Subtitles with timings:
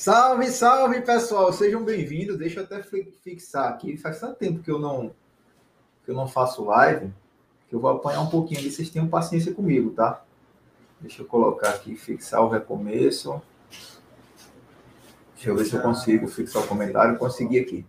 [0.00, 1.52] Salve, salve, pessoal!
[1.52, 2.38] Sejam bem-vindos.
[2.38, 2.82] Deixa eu até
[3.22, 3.98] fixar aqui.
[3.98, 5.14] Faz tanto tempo que eu não
[6.02, 7.12] que eu não faço live,
[7.68, 8.70] que eu vou apanhar um pouquinho ali.
[8.70, 10.24] Vocês tenham paciência comigo, tá?
[11.02, 13.42] Deixa eu colocar aqui, fixar o recomeço.
[15.34, 17.18] Deixa eu ver se eu consigo fixar o comentário.
[17.18, 17.86] Consegui aqui.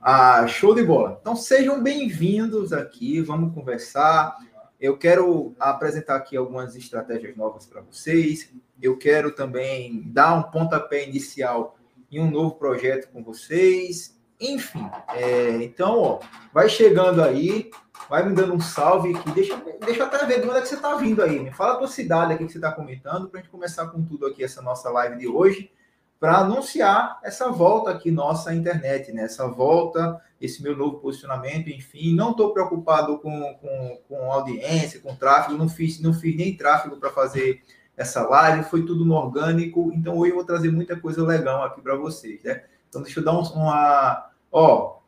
[0.00, 1.18] Ah, show de bola.
[1.20, 3.20] Então sejam bem-vindos aqui.
[3.20, 4.36] Vamos conversar.
[4.80, 8.48] Eu quero apresentar aqui algumas estratégias novas para vocês.
[8.80, 11.76] Eu quero também dar um pontapé inicial
[12.10, 14.16] em um novo projeto com vocês.
[14.40, 16.18] Enfim, é, então, ó,
[16.52, 17.70] vai chegando aí,
[18.08, 19.30] vai me dando um salve aqui.
[19.32, 21.40] Deixa, deixa eu até ver de onde é que você está vindo aí.
[21.40, 24.02] Me fala a tua cidade aqui que você está comentando, para a gente começar com
[24.02, 25.72] tudo aqui, essa nossa live de hoje,
[26.20, 29.24] para anunciar essa volta aqui nossa internet, né?
[29.24, 32.14] Essa volta esse meu novo posicionamento, enfim.
[32.14, 36.96] Não estou preocupado com, com, com audiência, com tráfego, não fiz, não fiz nem tráfego
[36.96, 37.62] para fazer
[37.98, 39.92] essa live, foi tudo no orgânico.
[39.92, 42.62] Então hoje eu vou trazer muita coisa legal aqui para vocês, né?
[42.88, 44.30] Então deixa eu dar um, uma.
[44.52, 44.98] Ó,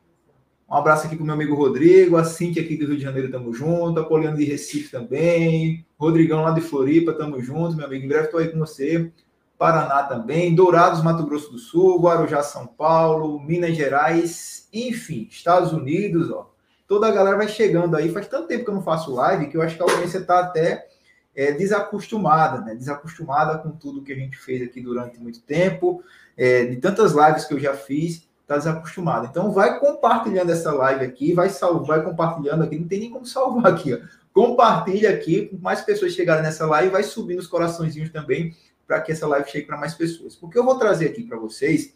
[0.69, 3.31] um abraço aqui para o meu amigo Rodrigo, a Cintia aqui do Rio de Janeiro,
[3.31, 8.05] tamo junto, a Poliana de Recife também, Rodrigão lá de Floripa, tamo junto, meu amigo.
[8.05, 9.11] Em breve estou aí com você.
[9.57, 16.31] Paraná também, Dourados, Mato Grosso do Sul, Guarujá, São Paulo, Minas Gerais, enfim, Estados Unidos,
[16.31, 16.49] ó.
[16.87, 18.09] Toda a galera vai chegando aí.
[18.09, 20.39] Faz tanto tempo que eu não faço live que eu acho que a audiência está
[20.39, 20.87] até
[21.35, 22.75] é, desacostumada, né?
[22.75, 26.03] Desacostumada com tudo que a gente fez aqui durante muito tempo,
[26.37, 29.27] é, de tantas lives que eu já fiz, está desacostumada.
[29.27, 32.77] Então, vai compartilhando essa live aqui, vai salvar, vai compartilhando aqui.
[32.77, 33.99] Não tem nem como salvar aqui, ó.
[34.33, 38.55] Compartilha aqui, com mais pessoas chegarem nessa live, vai subindo os coraçõezinhos também
[38.87, 40.35] para que essa live chegue para mais pessoas.
[40.35, 41.93] Porque eu vou trazer aqui para vocês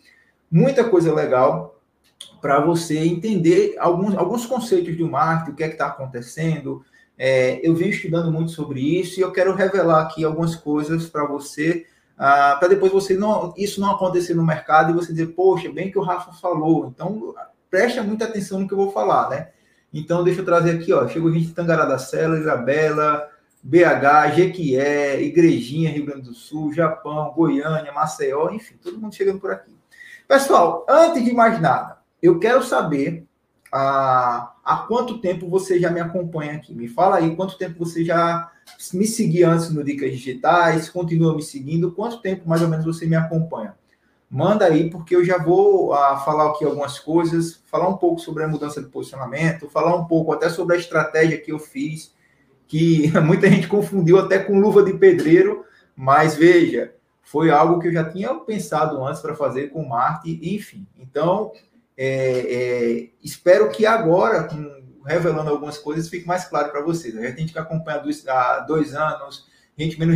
[0.51, 1.81] muita coisa legal
[2.41, 6.85] para você entender alguns, alguns conceitos do marketing, o que é que está acontecendo.
[7.17, 11.25] É, eu venho estudando muito sobre isso e eu quero revelar aqui algumas coisas para
[11.25, 11.85] você,
[12.17, 15.91] ah, para depois você não isso não acontecer no mercado e você dizer, poxa, bem
[15.91, 16.87] que o Rafa falou.
[16.87, 17.33] Então,
[17.69, 19.49] preste muita atenção no que eu vou falar, né?
[19.93, 21.07] Então, deixa eu trazer aqui, ó.
[21.07, 23.29] Chegou gente de Tangará da Sela, Isabela,
[23.63, 29.51] BH, Jequié, Igrejinha, Rio Grande do Sul, Japão, Goiânia, Maceió, enfim, todo mundo chegando por
[29.51, 29.73] aqui.
[30.27, 33.25] Pessoal, antes de mais nada, eu quero saber
[33.71, 36.73] ah, há quanto tempo você já me acompanha aqui.
[36.73, 38.51] Me fala aí quanto tempo você já
[38.91, 43.05] me seguia antes no Dicas Digitais, continua me seguindo, quanto tempo mais ou menos você
[43.05, 43.75] me acompanha.
[44.27, 48.43] Manda aí, porque eu já vou ah, falar aqui algumas coisas, falar um pouco sobre
[48.43, 52.15] a mudança de posicionamento, falar um pouco até sobre a estratégia que eu fiz
[52.67, 55.63] que muita gente confundiu até com luva de pedreiro,
[55.95, 60.85] mas veja, foi algo que eu já tinha pensado antes para fazer com Marte, enfim.
[60.99, 61.51] Então,
[61.97, 67.17] é, é, espero que agora, com, revelando algumas coisas, fique mais claro para vocês.
[67.17, 69.47] A gente que acompanhar há dois anos,
[69.77, 70.13] gente menos